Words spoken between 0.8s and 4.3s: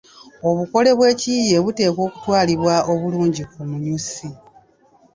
bw’ekiyiiye buteekwa okutabirwa obulungi ku munyusi.